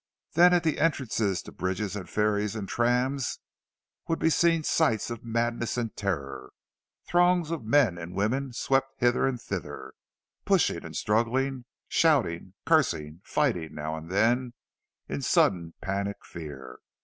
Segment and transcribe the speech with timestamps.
[0.33, 3.37] Then at the entrances to bridges and ferries and trams,
[4.07, 6.53] would be seen sights of madness and terror;
[7.07, 9.93] throngs of men and women swept hither and thither,
[10.43, 14.53] pushing and struggling, shouting, cursing—fighting, now and then,
[15.07, 16.79] in sudden panic fear.